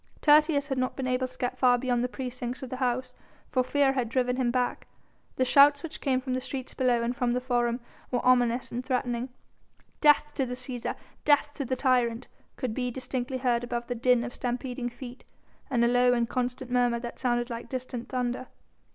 Tertius 0.19 0.69
had 0.69 0.79
not 0.79 0.95
been 0.95 1.05
able 1.05 1.27
to 1.27 1.37
get 1.37 1.59
far 1.59 1.77
beyond 1.77 2.03
the 2.03 2.07
precincts 2.09 2.63
of 2.63 2.71
the 2.71 2.77
house, 2.77 3.13
for 3.51 3.63
fear 3.63 3.93
had 3.93 4.09
driven 4.09 4.35
him 4.37 4.49
back. 4.49 4.87
The 5.35 5.45
shouts 5.45 5.83
which 5.83 6.01
came 6.01 6.19
from 6.19 6.33
the 6.33 6.41
streets 6.41 6.73
below 6.73 7.03
and 7.03 7.15
from 7.15 7.33
the 7.33 7.39
Forum 7.39 7.79
were 8.09 8.25
ominous 8.25 8.71
and 8.71 8.83
threatening. 8.83 9.29
"Death 9.99 10.33
to 10.37 10.47
the 10.47 10.55
Cæsar! 10.55 10.95
Death 11.23 11.53
to 11.53 11.65
the 11.65 11.75
tyrant!" 11.75 12.27
could 12.57 12.73
be 12.73 12.89
distinctly 12.89 13.37
heard 13.37 13.63
above 13.63 13.85
the 13.85 13.93
din 13.93 14.23
of 14.23 14.33
stampeding 14.33 14.89
feet, 14.89 15.23
and 15.69 15.85
a 15.85 15.87
low 15.87 16.13
and 16.13 16.27
constant 16.27 16.71
murmur 16.71 16.99
that 16.99 17.19
sounded 17.19 17.51
like 17.51 17.69
distant 17.69 18.09
thunder. 18.09 18.47